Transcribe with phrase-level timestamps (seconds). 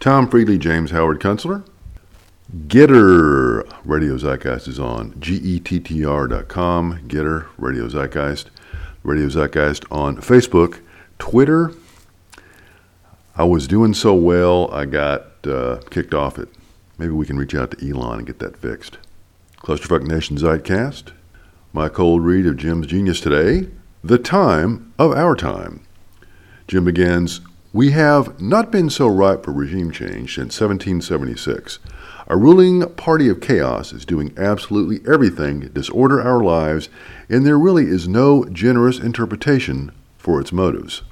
[0.00, 1.64] Tom Friedley, James Howard Kunstler.
[2.68, 7.00] Gettr Radio Zeitgeist is on gettr.com.
[7.08, 8.46] Gettr Radio Zeitgeist.
[9.02, 10.80] Radio Zeitgeist on Facebook,
[11.18, 11.72] Twitter.
[13.36, 16.48] I was doing so well, I got uh, kicked off it.
[16.96, 18.98] Maybe we can reach out to Elon and get that fixed.
[19.58, 21.10] Clusterfuck Nation Zeitcast.
[21.72, 23.68] My cold read of Jim's genius today.
[24.04, 25.80] The time of our time.
[26.68, 27.40] Jim begins
[27.72, 31.78] We have not been so ripe for regime change since 1776.
[32.26, 36.88] A ruling party of chaos is doing absolutely everything to disorder our lives,
[37.28, 41.02] and there really is no generous interpretation for its motives.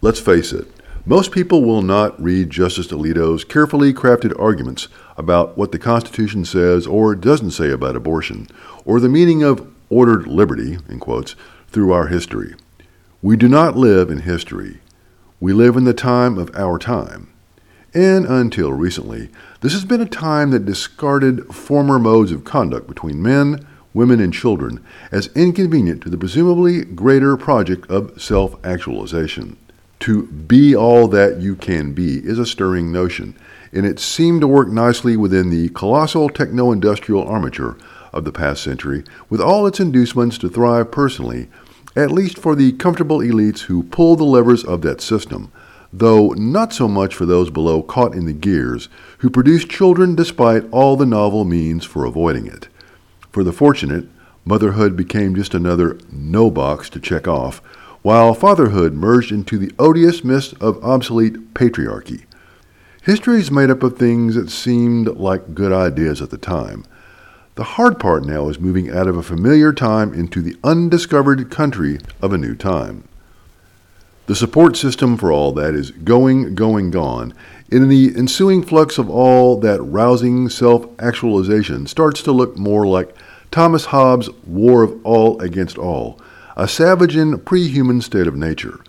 [0.00, 0.68] Let's face it,
[1.04, 6.86] most people will not read Justice Alito's carefully crafted arguments about what the Constitution says
[6.86, 8.48] or doesn't say about abortion,
[8.86, 11.36] or the meaning of ordered liberty, in quotes,
[11.68, 12.54] through our history.
[13.20, 14.80] We do not live in history.
[15.40, 17.28] We live in the time of our time.
[17.92, 23.22] And until recently, this has been a time that discarded former modes of conduct between
[23.22, 29.56] men, women, and children as inconvenient to the presumably greater project of self actualization.
[30.00, 33.36] To be all that you can be is a stirring notion,
[33.72, 37.76] and it seemed to work nicely within the colossal techno industrial armature
[38.12, 41.48] of the past century, with all its inducements to thrive personally,
[41.96, 45.50] at least for the comfortable elites who pull the levers of that system
[45.96, 50.68] though not so much for those below caught in the gears who produce children despite
[50.72, 52.68] all the novel means for avoiding it.
[53.30, 54.06] For the fortunate,
[54.44, 57.58] motherhood became just another no box to check off,
[58.02, 62.24] while fatherhood merged into the odious mist of obsolete patriarchy.
[63.02, 66.84] History is made up of things that seemed like good ideas at the time.
[67.56, 72.00] The hard part now is moving out of a familiar time into the undiscovered country
[72.20, 73.04] of a new time.
[74.26, 77.32] The support system for all that is going, going, gone.
[77.70, 83.14] In the ensuing flux of all that rousing self actualization starts to look more like
[83.52, 86.18] Thomas Hobbes' war of all against all,
[86.56, 88.80] a savage and pre human state of nature.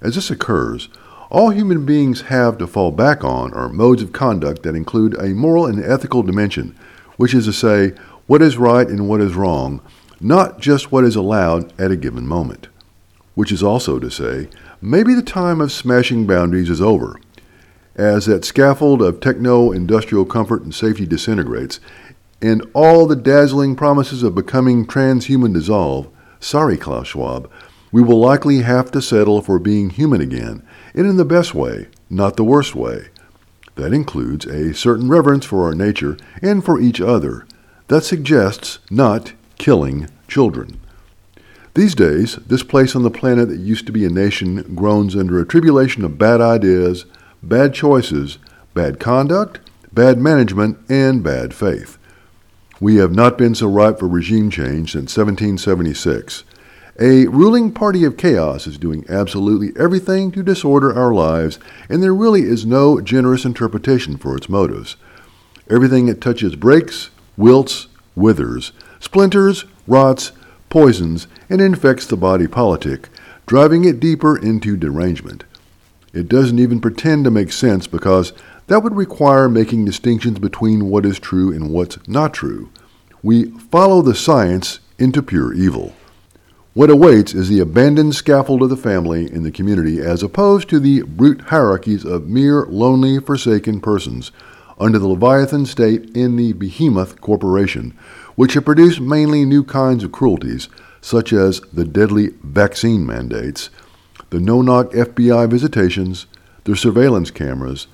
[0.00, 0.88] As this occurs,
[1.30, 5.34] all human beings have to fall back on are modes of conduct that include a
[5.34, 6.76] moral and ethical dimension,
[7.18, 7.92] which is to say,
[8.26, 9.82] what is right and what is wrong,
[10.18, 12.68] not just what is allowed at a given moment
[13.38, 14.48] which is also to say,
[14.82, 17.20] maybe the time of smashing boundaries is over.
[17.94, 21.78] As that scaffold of techno industrial comfort and safety disintegrates,
[22.42, 26.08] and all the dazzling promises of becoming transhuman dissolve,
[26.40, 27.48] sorry, Klaus Schwab,
[27.92, 31.86] we will likely have to settle for being human again, and in the best way,
[32.10, 33.06] not the worst way.
[33.78, 37.46] That includes a certain reverence for our nature and for each other.
[37.86, 40.80] That suggests not killing children.
[41.74, 45.38] These days, this place on the planet that used to be a nation groans under
[45.38, 47.06] a tribulation of bad ideas,
[47.40, 48.38] bad choices,
[48.74, 49.60] bad conduct,
[49.92, 51.98] bad management, and bad faith.
[52.80, 56.42] We have not been so ripe for regime change since 1776.
[57.00, 62.12] A ruling party of chaos is doing absolutely everything to disorder our lives, and there
[62.12, 64.96] really is no generous interpretation for its motives.
[65.70, 70.32] Everything it touches breaks, wilts, withers, splinters, rots,
[70.70, 73.08] poisons, and infects the body politic,
[73.46, 75.44] driving it deeper into derangement.
[76.12, 78.32] It doesn't even pretend to make sense because
[78.66, 82.70] that would require making distinctions between what is true and what's not true.
[83.22, 85.94] We follow the science into pure evil.
[86.74, 90.78] What awaits is the abandoned scaffold of the family in the community as opposed to
[90.78, 94.30] the brute hierarchies of mere lonely, forsaken persons
[94.78, 97.96] under the Leviathan state in the behemoth corporation,
[98.36, 100.68] which have produced mainly new kinds of cruelties,
[101.00, 103.70] such as the deadly vaccine mandates,
[104.30, 106.26] the no knock FBI visitations,
[106.64, 107.86] the surveillance cameras,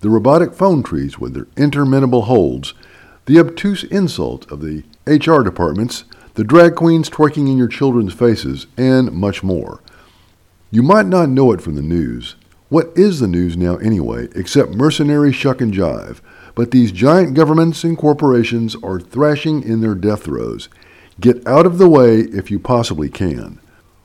[0.00, 2.74] the robotic phone trees with their interminable holds,
[3.26, 6.04] the obtuse insults of the HR departments,
[6.34, 9.80] the drag queens twerking in your children's faces, and much more.
[10.70, 12.36] You might not know it from the news.
[12.68, 16.20] What is the news now anyway, except mercenary shuck and jive?
[16.54, 20.68] But these giant governments and corporations are thrashing in their death throes.
[21.18, 23.58] Get out of the way if you possibly can.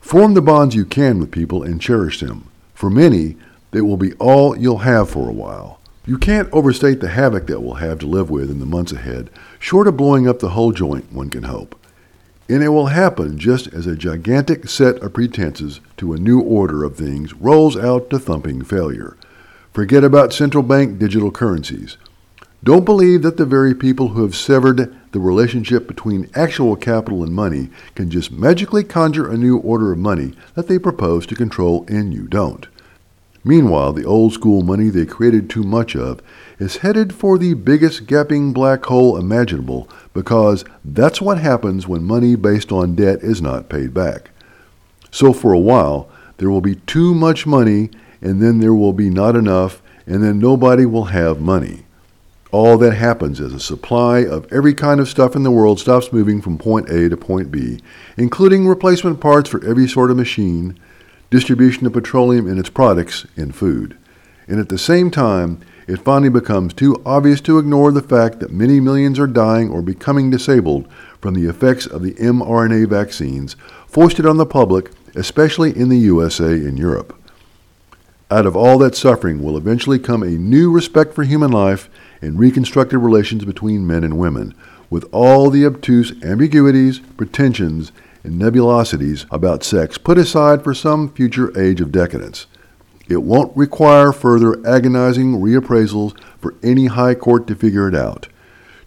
[0.00, 2.50] Form the bonds you can with people and cherish them.
[2.74, 3.36] For many,
[3.70, 5.80] they will be all you'll have for a while.
[6.04, 9.30] You can't overstate the havoc that we'll have to live with in the months ahead,
[9.58, 11.79] short of blowing up the whole joint, one can hope.
[12.50, 16.82] And it will happen just as a gigantic set of pretenses to a new order
[16.82, 19.16] of things rolls out to thumping failure.
[19.72, 21.96] Forget about central bank digital currencies.
[22.64, 27.32] Don't believe that the very people who have severed the relationship between actual capital and
[27.32, 31.84] money can just magically conjure a new order of money that they propose to control
[31.86, 32.66] and you don't.
[33.42, 36.20] Meanwhile, the old school money they created too much of
[36.58, 42.36] is headed for the biggest gaping black hole imaginable because that's what happens when money
[42.36, 44.30] based on debt is not paid back.
[45.10, 47.90] So for a while, there will be too much money,
[48.20, 51.84] and then there will be not enough, and then nobody will have money.
[52.52, 56.12] All that happens is a supply of every kind of stuff in the world stops
[56.12, 57.80] moving from point A to point B,
[58.16, 60.78] including replacement parts for every sort of machine,
[61.30, 63.96] distribution of petroleum and its products in food.
[64.48, 68.52] And at the same time, it finally becomes too obvious to ignore the fact that
[68.52, 70.88] many millions are dying or becoming disabled
[71.20, 73.56] from the effects of the mRNA vaccines
[73.86, 77.16] foisted on the public, especially in the USA and Europe.
[78.30, 81.90] Out of all that suffering will eventually come a new respect for human life
[82.22, 84.54] and reconstructed relations between men and women,
[84.88, 87.90] with all the obtuse ambiguities, pretensions,
[88.22, 92.46] and nebulosities about sex put aside for some future age of decadence.
[93.08, 98.28] It won't require further agonizing reappraisals for any high court to figure it out.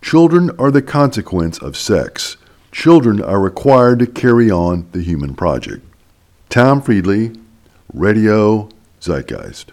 [0.00, 2.36] Children are the consequence of sex.
[2.70, 5.84] Children are required to carry on the human project.
[6.48, 7.32] Tom Friedley,
[7.92, 8.68] Radio
[9.00, 9.72] Zeitgeist.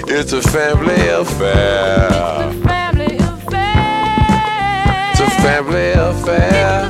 [0.13, 2.09] It's a family affair.
[2.11, 5.11] It's a family affair.
[5.11, 6.80] It's a family affair.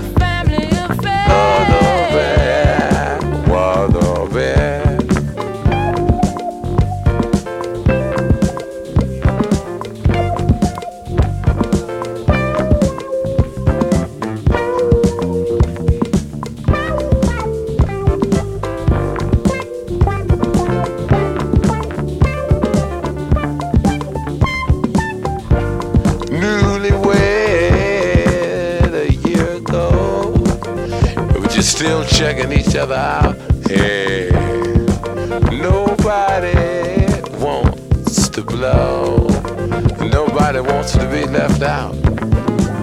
[31.81, 33.35] Still checking each other out.
[33.67, 34.29] Hey,
[35.49, 36.53] nobody
[37.43, 39.27] wants to blow.
[39.99, 41.95] Nobody wants to be left out.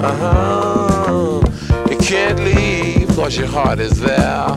[0.03, 1.43] Uh huh.
[1.89, 4.49] You can't leave cause your heart is there.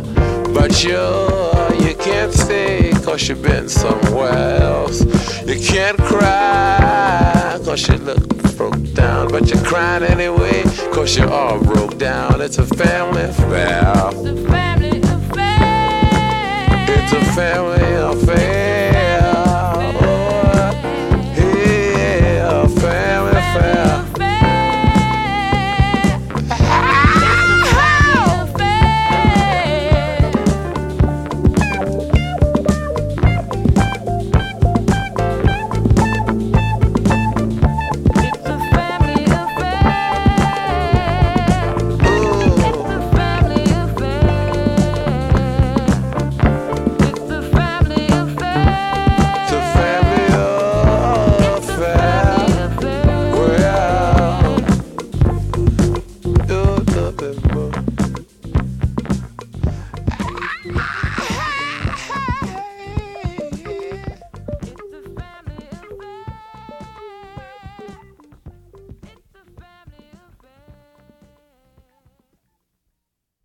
[0.56, 1.04] But you,
[1.86, 5.02] you can't stay cause you've been somewhere else.
[5.46, 9.28] You can't cry cause you look broke down.
[9.30, 10.64] But you're crying anyway
[10.94, 12.42] cause you're all broke down.
[12.42, 13.94] It's a family affair.
[14.12, 16.86] It's a family affair.
[16.88, 17.91] It's a family